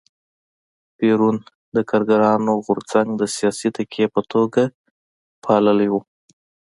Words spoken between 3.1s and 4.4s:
د سیاسي تکیې په